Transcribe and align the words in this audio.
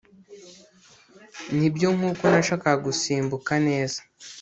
Nibyo 1.57 1.87
nkuko 1.95 2.23
nashakaga 2.31 2.77
gusimbuka 2.85 3.51
neza 3.67 3.99